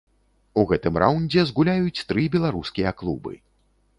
У 0.59 0.63
гэтым 0.71 0.95
раўндзе 1.03 1.43
згуляюць 1.51 2.03
тры 2.11 2.23
беларускія 2.37 2.97
клубы. 3.03 3.37